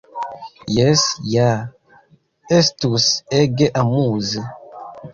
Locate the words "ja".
1.33-1.51